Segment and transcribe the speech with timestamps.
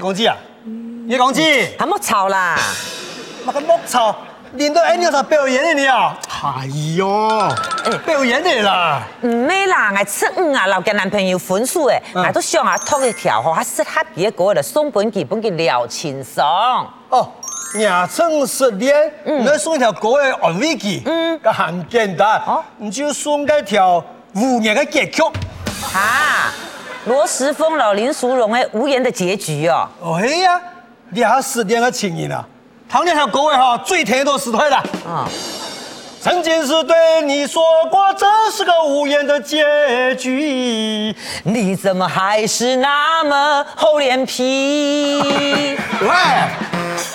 [0.00, 0.34] 叶公子啊，
[1.08, 1.42] 叶公子，
[1.78, 2.56] 还莫吵啦，
[3.44, 4.16] 那个莫吵，
[4.54, 6.18] 领导哎，你有啥表演的你啊？
[6.42, 7.06] 哎呦，
[8.06, 16.42] 表演的啦，唔咩啦，我出五啊，留给男朋友分数诶，我都想下托一条吼，还适合别个过来送本基本嘅聊轻松。
[17.10, 17.30] 哦，
[17.74, 24.02] 廿成十年，你送一条歌嘅安慰剂，嗯，个很简单，哦，你就送一条
[24.34, 25.22] 五年嘅结局。
[25.92, 26.50] 哈，
[27.06, 29.88] 罗时丰老林淑荣哎无言的结局哦。
[30.18, 30.60] 哎呀，
[31.10, 32.46] 你还死点个情谊啊，
[32.88, 34.76] 唐年条歌诶哈，最甜都死退了。
[35.06, 35.28] 啊。
[36.22, 45.18] 曾经是对你说过，这是个无言的结局，你怎么还是那么厚脸皮？
[45.22, 46.08] 喂，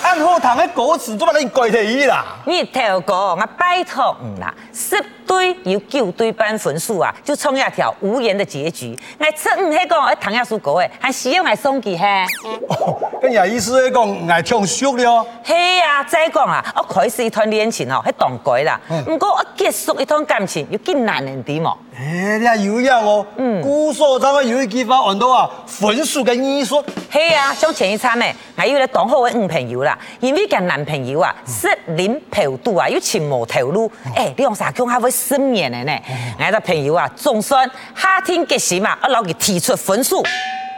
[0.02, 2.24] 按好堂的歌词都把你改成伊啦。
[2.44, 8.98] 你头哥，我拜托你啦，十对有九对半分数啊，就创一条无言的结局。
[9.18, 12.24] 我出五系讲我唐亚书歌诶，还需要我送给嘿？
[12.68, 15.26] 哦，跟你意思系讲爱唱熟了？
[15.44, 18.80] 嘿啊，再讲啊，我开始一段恋情哦，系当改啦。
[19.04, 21.76] 不过我结束一段感情又更难人啲嘛？
[21.98, 23.26] 哎，你还有样哦。
[23.38, 23.62] 嗯。
[23.62, 26.84] 古所长有一句话讲到啊，分数跟艺术。
[27.10, 33.90] 嘿啊，像前一餐呢，我有咧当好嘅女朋友啦，因为跟男朋友啊失恋嫖赌啊，又情无头路。
[34.14, 35.98] 哎，你用啥讲还会失眠的呢？
[36.38, 40.22] 我个朋友啊，总算夏天结时嘛，我老给提出分数。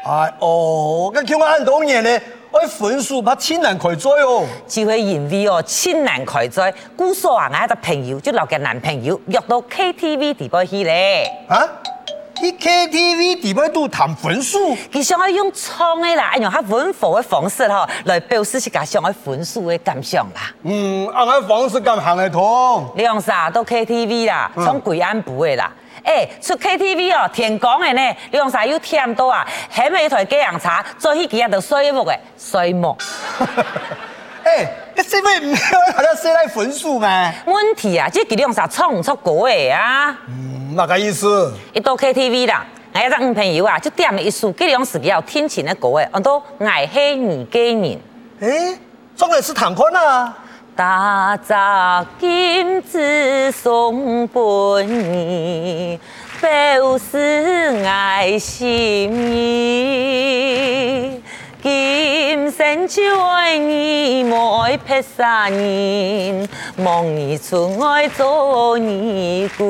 [0.06, 2.20] 哎哦，咁叫我很多年呢。
[2.60, 11.30] 我分数怕千难开追哦，就会因为哦千难开追，姑嫂啊，我一个朋友就留给男朋友约到 KTV 地方去咧。
[11.48, 11.62] 啊？
[12.40, 14.76] 去 KTV 地步都谈分数？
[14.92, 20.52] 佢想要用唱的啦，用较温和的方式吼来表示自家想要分数的感想啦。
[20.62, 22.88] 嗯，按个方式咁行得通。
[22.96, 24.50] 你用啥到 KTV 啦？
[24.54, 25.70] 从贵安部的啦。
[26.04, 29.46] 哎、欸，出 KTV 哦，天光的呢，你用啥又添多啊？
[29.68, 32.96] 还没一台鸡洋茶，做起几日都衰木的衰木。
[34.44, 37.32] 哎， 你是不是唔要大家写来分数吗？
[37.46, 40.16] 问题啊，这几你用啥唱唔出歌的啊？
[40.28, 41.52] 嗯，那个意思？
[41.72, 48.00] 一到 KTV 啦，我一个女朋友啊，就点了一首，这种是比较天晴的歌诶，我都爱黑你给你。
[48.40, 48.78] 哎，
[49.16, 50.38] 唱的是谭坤啊。
[50.76, 54.40] 大扎金子送给
[54.86, 55.98] 你，
[56.40, 61.20] 表示爱心意。
[61.68, 66.48] 今生就爱你，莫爱别三年，
[66.78, 69.66] 望你出爱做你归。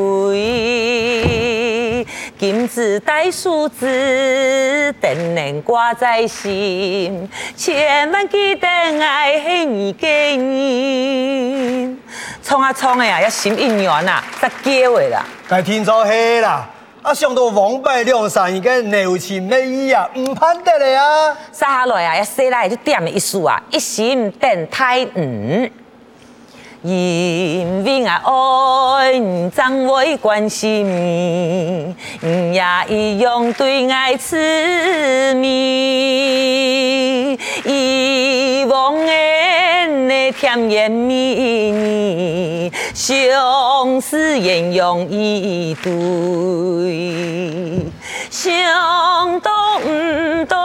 [2.38, 11.96] 金子带数字，定能挂在心，千万记得爱是你给你。
[12.44, 15.24] 创啊创的呀，要心一软呐，才结尾啦。
[15.48, 16.64] 该听就黑啦，
[17.02, 21.32] 啊上到王百两三一个柔情蜜意啊，唔判得嘞啊。
[21.52, 25.70] 接下来啊，要写来就点了一首啊，一心等待你。
[26.82, 31.92] 因为我爱你，怎会关心你？
[32.20, 37.36] 你也一样对爱痴迷。
[37.64, 39.12] 遗忘的
[40.06, 45.90] 那甜言蜜语，相思言永一堆。
[48.30, 49.50] 想都
[49.84, 50.56] 唔都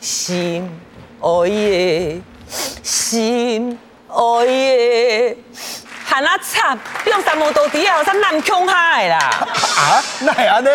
[0.00, 0.66] 心
[1.20, 2.22] 爱的，
[2.82, 3.78] 心
[4.08, 5.36] 爱的。
[6.72, 7.96] 喊啊惨，用三毛到底啊？
[7.96, 9.18] 好像南腔海啦。
[9.18, 10.02] 啊？
[10.20, 10.68] 那系安尼？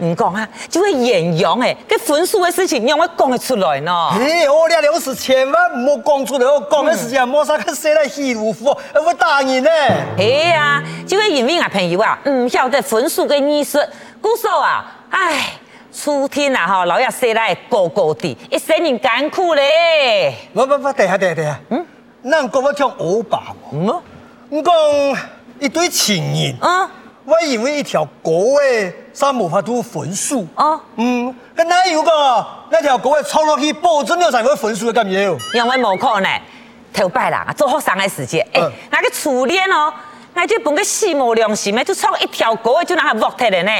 [0.00, 4.10] 唔讲啊，就会演用诶，这分数的事情，你让我讲得出来呢。
[4.18, 9.70] 嘿，我俩两是千万唔好讲出来，我讲的事情莫啥个写来戏如佛，会打人呢。
[10.16, 13.78] 嘿啊，就会因为啊朋友啊，唔晓得分数嘅艺术，
[14.20, 15.52] 故说啊，唉，
[15.92, 20.34] 初天啊，哈，老爷写来高高的，一生人艰苦嘞。
[20.52, 21.86] 不不不，等下等下等下，嗯，
[22.22, 23.42] 那讲我听欧巴
[23.72, 24.02] 嗯。
[24.50, 24.72] 我讲
[25.64, 26.86] 一对情人，啊，
[27.24, 28.30] 我以为一条歌
[28.60, 35.22] 诶，三无法度分数，啊，嗯，跟哪有个那条歌诶唱落去，保证了才会分数的感觉。
[35.54, 36.40] 因为冇可能，
[36.92, 39.90] 头摆啦，做学生的时间，哎、嗯，那个初恋哦，
[40.34, 43.70] 那就本个死无良心的，就唱一条歌就拿它忘掉了呢。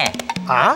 [0.49, 0.75] 啊？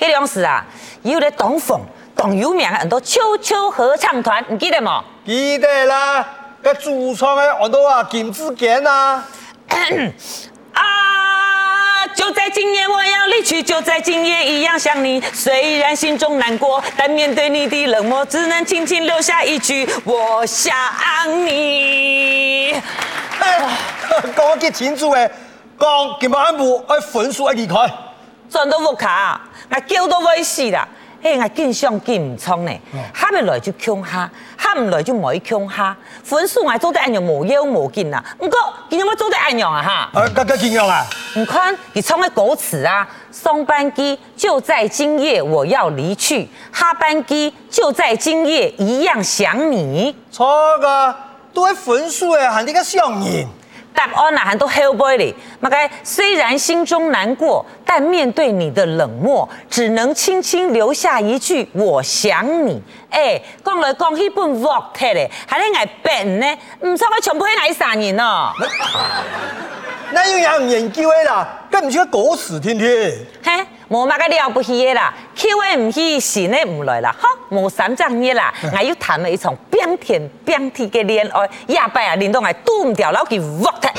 [0.00, 0.66] 迄两时啊，
[1.02, 1.80] 有咧东风，
[2.16, 5.04] 东有名的很多秋秋合唱团，你记得吗？
[5.24, 6.26] 记得啦。
[6.62, 9.24] 个主唱的我都啊金志坚啊，
[10.74, 12.06] 啊！
[12.14, 15.20] 就在今夜我要离去，就在今夜一样想你。
[15.32, 20.74] 虽然心中难过，但面对你的冷漠，只能轻轻留下一句我想
[21.46, 22.72] 你。
[23.40, 23.68] 哎，
[24.36, 25.30] 讲得清楚诶。
[25.78, 25.88] 讲
[26.20, 27.74] 今晚不爱分数爱离开，
[28.48, 30.86] 转都不卡，我叫都会死啦。
[31.22, 32.72] 哎，我见上见唔冲呢，
[33.12, 35.96] 哈没来就强哈，哈唔来就冇强哈。
[36.22, 38.58] 分数我做得按样无腰无劲啦，不过
[38.92, 40.10] 今天我做得按样啊哈。
[40.12, 41.02] 呃，更加紧张啊！
[41.34, 50.14] 你看你唱的歌词啊，上班机就在今夜我要离去，下班机就在今夜一样想你。
[50.30, 50.46] 错
[50.78, 51.14] 个，
[51.54, 53.46] 都系分数诶，喊你个想你。
[53.94, 62.82] 答案哪还都后背哩，马该虽然心中难过，但面对你的冷漠，只能轻轻留下一句我想你。
[63.10, 66.46] 哎，讲来讲去本 work 嘞，还咧爱变呢，
[66.80, 68.50] 唔错，我全部爱杀人哦。
[70.14, 73.12] 那有人研究的啦，更唔是个狗屎天天。
[73.42, 83.90] 嘿，无嘛个了不起的啦，Q 的唔去，信的唔来啦，哈，无三张嘢啦，我又谈了一场冰天冰地的恋爱，亚伯啊，连到我躲唔掉，老给 work。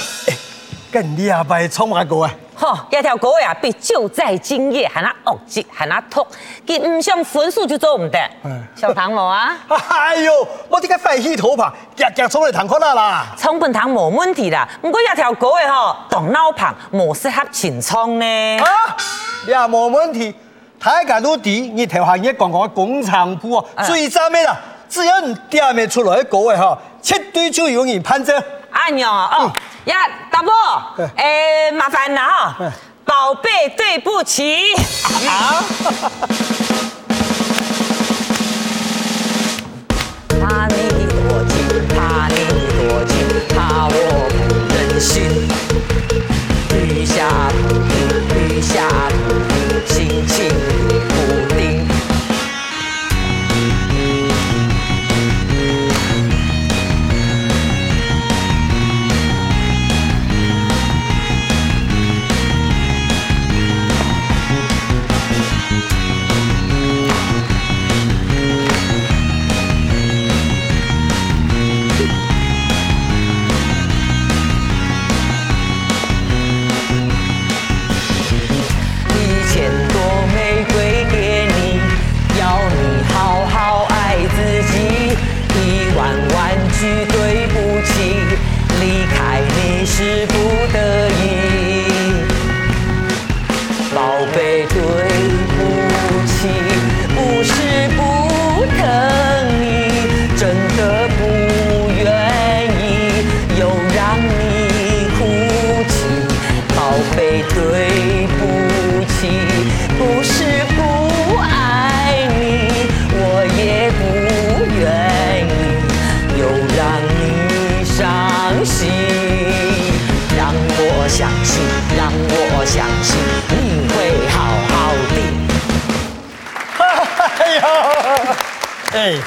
[0.93, 2.31] 跟亚伯冲马过啊！
[2.53, 6.23] 吼，一条狗呀，比就在今夜还那恶极，还那痛，
[6.67, 8.19] 佮唔上分数就做唔得。
[8.75, 9.57] 上堂无啊？
[9.89, 10.31] 哎呦，
[10.69, 13.25] 我这个废气头发，夹夹冲来堂课啦啦。
[13.35, 18.57] 冲本堂冇问题啦，不过一条狗的吼，动脑旁，冇适合前冲呢。
[18.59, 18.95] 啊，
[19.47, 20.35] 也冇问题。
[20.79, 24.55] 大家都知，你头下嘢讲讲工厂铺啊，最惨的啦，
[24.87, 28.39] 只要你点没出来的歌的吼，绝对就有人判证。
[28.73, 29.51] 哎哟哦。
[29.85, 30.51] 呀，大伯，
[31.15, 32.55] 哎，麻烦了哈，
[33.05, 34.73] 宝贝，对不起。
[35.27, 35.63] 好。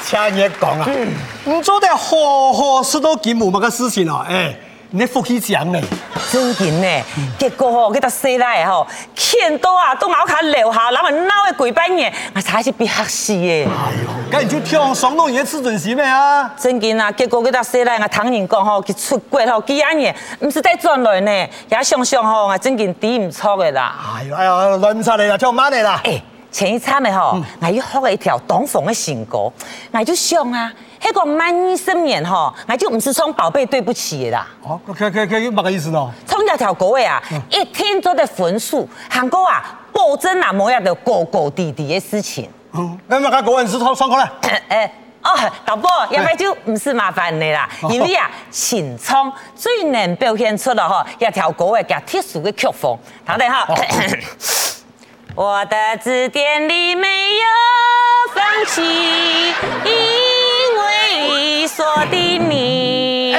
[0.07, 0.89] 听你讲啊，
[1.45, 4.55] 你做得好好事都几无乜个事情哦，哎，
[4.91, 5.81] 你福气强呢？
[6.31, 7.03] 真紧呢，
[7.39, 8.87] 结果吼，给他生来吼，
[9.17, 13.67] 欠多啊，都咬卡留下，然后闹个几百年，我才是被吓死耶。
[13.67, 16.49] 哎呦，赶紧去听双龙爷自尊心咩啊？
[16.57, 21.31] 真紧啊，结果给他生来，我听人讲吼，佢出轨吼，几廿年，唔是在转来呢，
[21.69, 23.93] 也想想吼，我真紧抵唔错的啦。
[24.19, 26.01] 哎呦，哎呦，乱唔差你啦，叫妈你啦。
[26.05, 26.23] 哎。
[26.51, 29.51] 前一餐的吼，我又学了一条东风的新歌，
[29.93, 30.73] 我就想啊，
[31.03, 34.47] 那个万一生年吼，我就不是唱宝贝对不起的啦。
[34.63, 36.11] 哦，可可可，有乜个意思呢？
[36.27, 42.49] 唱这条歌的啊，一天做的分数，韩国啊，保证啊，冇样的高高低低的事情。
[42.73, 44.33] 嗯，那么个国文是唱上课了。
[44.69, 44.91] 哎，
[45.23, 45.31] 哦，
[45.65, 53.67] 导播，要不就不是麻烦你啦，因为啊，清唱最能表现出了哈，一条歌的加特殊的曲风，好的哈。
[55.37, 57.45] 我的字典里没有
[58.35, 58.81] 放弃，
[59.85, 59.93] 因
[60.81, 63.37] 为锁定你。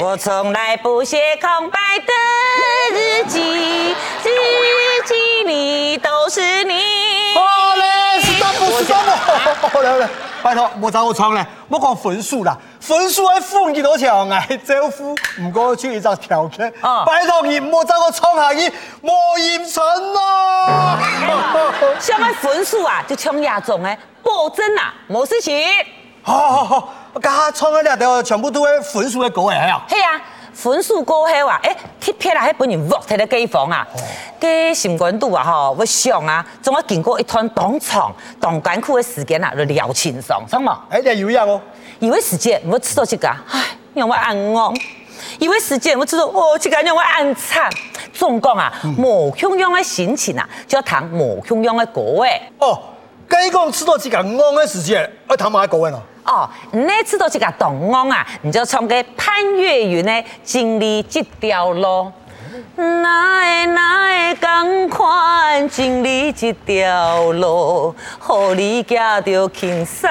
[0.00, 2.12] 我从来不写空白的
[2.98, 7.11] 日记，日记里都是你。
[9.60, 10.08] 好嘞好嘞，
[10.42, 12.56] 拜托，莫找我创嘞，莫讲分数啦。
[12.80, 14.12] 分数还分几多钱？
[14.30, 16.72] 哎招呼，唔过去一张条件。
[16.80, 19.82] 啊，拜托你莫找我创下去，莫严成
[20.12, 20.98] 咯。
[22.00, 25.62] 什么分数啊，就抢亚总诶，保证啊，冇事情。
[26.22, 29.82] 好好好，我家唱的两条全部都会分数的歌诶，系啊。
[29.88, 30.20] 系啊，
[30.52, 33.86] 分数过后啊，诶，贴片啊，迄本人 work 的地方啊，
[34.40, 40.76] 嘅心关度啊，吼，我想啊，总要经过一段当长、当艰苦的时间啊，就疗情伤，懂冇？
[40.90, 41.60] 哎，你有样哦。
[41.98, 44.72] 以为时间我知道这个，唉，让我暗哦。
[45.38, 47.70] 以为时间我知道哦，这个让我暗惨。
[48.12, 52.42] 总讲啊，无穷样的心情啊，就要弹无穷样的歌诶。
[52.58, 52.78] 哦，
[53.32, 56.02] 该讲吃到这个昂的时节，要弹嘛歌诶咯。
[56.24, 62.12] 哦，你吃到这个动昂啊，你就从个潘越云的经历这条路。
[62.76, 67.94] 哪会哪会同款经历这条路，
[68.28, 70.10] 予你行着轻松，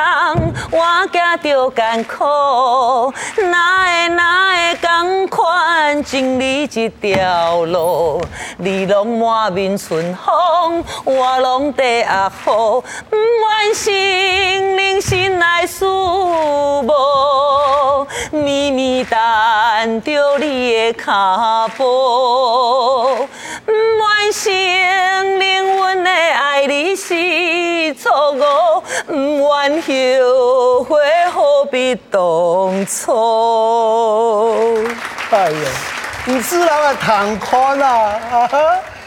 [0.72, 3.14] 我行着艰苦。
[3.44, 8.20] 哪会哪会同款经历这条路，
[8.58, 16.92] 你拢满面春风，我拢在压雨，不愿心灵心内思慕，
[18.32, 22.31] 咪咪等着你的脚步。
[23.66, 30.98] 不愿心灵阮的爱你是错误，不愿后悔
[31.34, 34.84] 何必当初。
[35.32, 35.56] 哎呀，
[36.26, 38.20] 你自然啊，谈宽啦。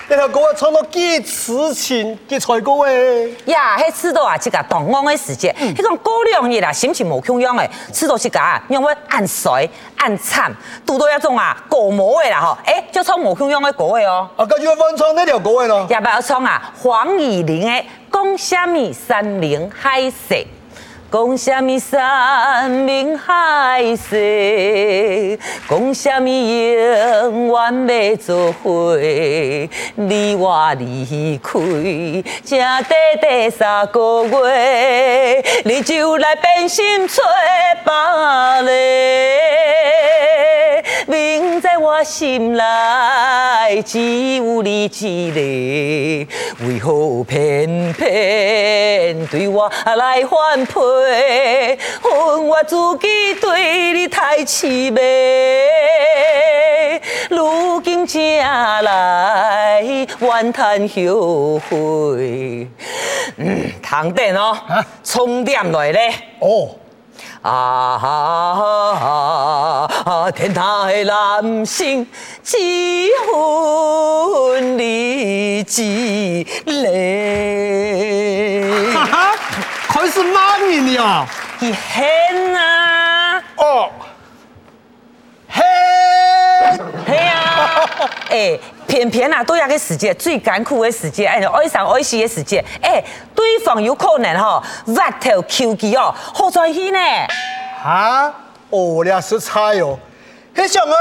[0.07, 3.35] 这条歌啊，唱到几痴情，几才歌诶。
[3.47, 7.69] 呀，迄次到啊，这个动昂的时节，迄种过两日啦，心情无穷样诶。
[7.91, 10.53] 次到这个啊，让我按衰按惨，
[10.85, 12.57] 拄到一种啊过模的啦吼。
[12.67, 14.29] 哎，就唱无穷样的歌诶哦。
[14.37, 15.87] 啊，跟住要翻唱那条歌诶咯。
[15.89, 16.71] 要不要唱啊？
[16.83, 20.47] 黄乙玲诶，讲什么山盟海誓。
[21.15, 25.39] 讲什么山盟海誓，
[25.71, 28.99] 讲什么永远要做伙，
[29.95, 31.61] 你我离开，
[32.43, 37.23] 才短短三个月，你就来变心找
[37.85, 37.93] 别
[38.63, 38.73] 离。
[41.07, 42.65] 明在我心内
[43.87, 50.73] 只有你一个，为何偏偏对我来反背？
[52.03, 55.01] 恨我自己对你太痴迷，
[57.31, 59.83] 如今才来
[60.21, 62.69] 怨叹后悔。
[63.37, 64.57] 嗯，唐电哦，
[65.03, 66.69] 充电来咧哦。
[67.43, 70.31] 啊哈哈！
[70.31, 72.07] 天台男性
[72.43, 78.63] 几分离几累？
[79.95, 81.27] 哈哈，还是骂你呢？
[81.61, 83.41] 你狠啊！
[83.57, 83.89] 哦，
[85.49, 85.63] 嘿，
[87.07, 87.81] 嘿啊！
[88.29, 88.59] 哎，
[88.89, 93.03] 偏偏啊，都要个时节最艰苦的时节，哎，爱上爱惜的时节，哎，
[93.37, 94.61] 对方有可能吼，
[94.97, 96.99] 挖头求其哦，好在意呢。
[97.85, 98.35] 啊，
[98.71, 99.97] 哦，俩是菜哦，
[100.57, 100.93] 迄上个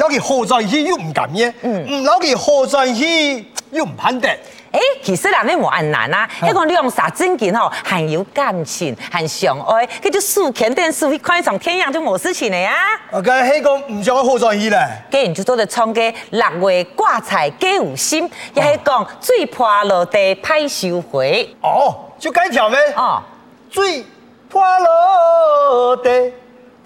[0.00, 4.28] 老去好在去又唔甘耶，嗯，嗯，老去好在去又唔攀得。
[4.72, 12.74] 哎，其实人咧冇咁难啊，迄个两啥真经吼，很有感情，很相爱，佢就数钱电视会看上天样就冇事情的呀。
[13.10, 14.78] 啊，咁迄个唔像好在意咧。
[15.10, 21.48] 既然就做得唱个六月挂彩皆有心，也系讲水破落地歹收回。
[21.62, 22.78] 哦，就该条咩？
[22.96, 23.22] 哦，
[23.70, 24.04] 水。
[24.50, 26.32] 破落地，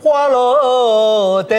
[0.02, 1.54] 破落地，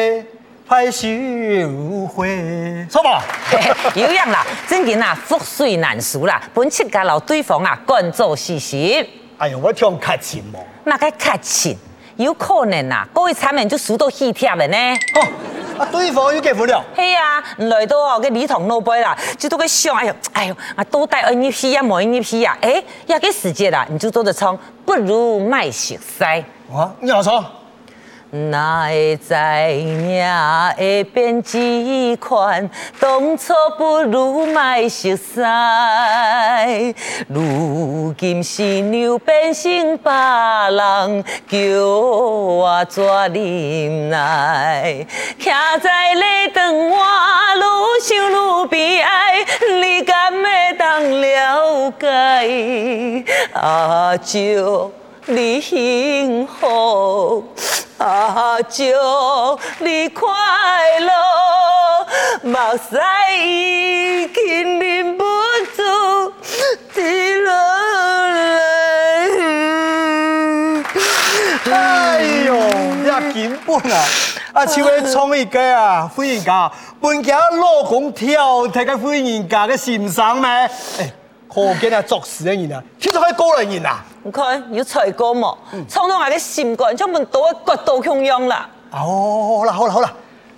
[0.73, 3.21] 歹收回，错吧？
[3.93, 9.07] 有样啦，真嘅啦，覆水难收啦，本七家老对方啊，干做事实。
[9.37, 10.59] 哎呦，我听客气嘛。
[10.85, 11.77] 那个客气，
[12.15, 14.77] 有可能啊，各位产品就输到气贴了呢。
[15.13, 15.21] 哦，
[15.77, 16.83] 啊，对方又结婚了。
[16.95, 24.57] 系啊，来到哦，个礼堂老辈啦，就都个想，哎呦，哎呦，啊，多带恩一批啊，冇恩一批啊，哎，呀，个时节啦，你就做得唱。
[24.83, 26.23] 不如卖熟悉。
[26.73, 27.45] 啊，你好说。
[28.33, 29.35] 哪会知
[29.85, 30.25] 命
[30.75, 32.67] 会变这款？
[32.99, 35.39] 当初不如卖熟悉。
[37.27, 40.11] 如今是牛变成别
[40.71, 45.05] 人，叫我怎忍耐？
[45.39, 46.97] 徛在礼堂我
[47.55, 47.61] 愈
[48.01, 49.45] 想愈悲哀，
[49.79, 53.23] 你敢会当了解？
[53.53, 54.91] 啊，祝
[55.27, 57.43] 你幸福。
[57.97, 58.83] 啊，祝
[59.79, 60.27] 你快
[60.99, 61.11] 乐，
[62.41, 62.99] 目屎
[63.37, 65.23] 已经忍不
[65.75, 66.33] 住
[66.93, 68.33] 滴落来。
[71.71, 72.53] 哎呦，
[73.05, 73.95] 也根本啊，
[74.53, 80.49] 啊，像个创意家啊，富人家，本家老公挑睇个富人家的心上咩？
[80.99, 81.13] 哎。
[81.53, 84.03] 可见啊，作死的人啊，其实系个人人啊。
[84.23, 85.55] 你看有才干嘛？
[85.87, 88.69] 唱到我的心肝，专门多骨头锵样啦。
[88.91, 90.13] 哦，好啦好啦好啦，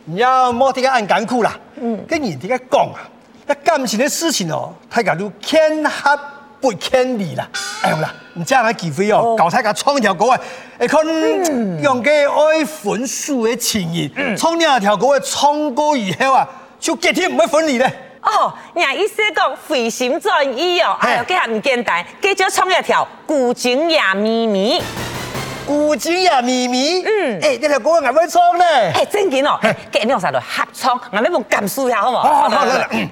[0.05, 1.57] 唔要莫啲个按艰苦啦。
[1.75, 3.03] 嗯，跟人哋个讲啊，
[3.47, 6.19] 那感情的事情哦，大家都天黑
[6.61, 7.47] 不天理啦。
[7.81, 10.39] 哎呀啦，唔知系咪机会哦，搞大家创一条歌啊，
[10.79, 11.05] 你看
[11.83, 16.47] 用嘅爱分数的情谊，创两条歌嘅创歌以后啊，
[16.79, 18.04] 就决定唔会分离咧。
[18.25, 24.81] 哦，人意思讲回心转意哦，哎呦，这下唔简单，这就创一条古井也咪咪。
[25.67, 28.65] 古井也咪咪，嗯，哎，这条歌我还会唱呢。
[28.93, 29.59] 哎，正经哦，
[29.91, 32.23] 给你用啥子合唱，我们感受一下好唔好？
[32.23, 33.09] 好，好，来来。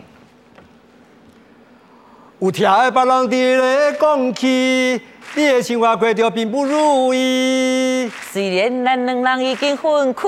[2.40, 5.02] 有听的别人伫咧讲起，
[5.36, 8.08] 你的生活过着并不如意。
[8.32, 10.28] 虽然咱两人已经分开，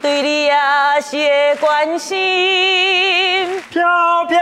[0.00, 0.54] 对你也
[1.02, 3.60] 是会关心。
[3.70, 4.38] 飘飘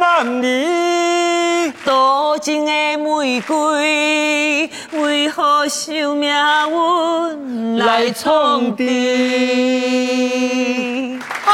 [0.00, 6.34] 男儿，多情的玫瑰，为何受命
[6.70, 8.82] 运来创治？
[11.44, 11.52] 啊！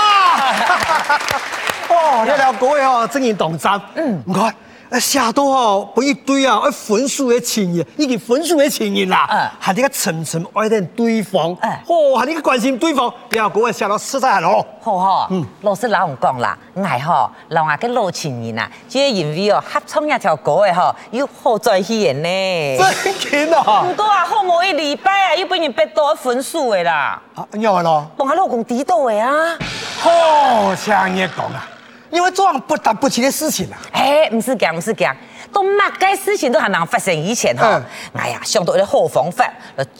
[1.90, 3.68] 哦，这条歌哦，真系动听。
[3.96, 4.54] 嗯，唔该。
[4.90, 9.24] 啊，写到哦，不一堆啊，啊，分数的情谊，已经分数的情谊啦。
[9.30, 11.56] 嗯，还你个层层爱恋对方。
[11.60, 14.66] 嗯，哦，还你个关心对方，然后各位写到实在咯。
[14.82, 22.78] 好哈，嗯，老师老讲啦，爱哈，老阿个老情人啊，即系因为哦，合唱一条歌诶吼，又好在戏演呢。
[23.04, 23.84] 真紧啊！
[23.86, 27.22] 不过啊，好冇一礼拜啊，又俾人逼到分数诶啦。
[27.36, 28.10] 啊，又系咯。
[28.16, 29.56] 帮下老公抵到诶啊。
[30.00, 31.68] 好，像你讲啊。
[32.10, 33.78] 因为做样不得不起的事情啊。
[33.92, 35.16] 哎，不是讲，不是讲，
[35.52, 37.80] 都乜嘅事情都还能发生以前哈、
[38.14, 39.48] 哎呀，想到一个好方法，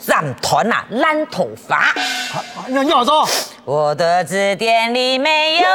[0.05, 1.77] 斩团啊，烂头发。
[1.77, 1.93] 啊，
[2.67, 3.27] 你好做。
[3.63, 5.67] 我的字典里没有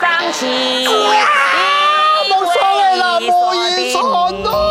[0.00, 0.86] 放弃。
[0.86, 1.26] 啊，
[2.28, 4.67] 冇错啦，冇错啦。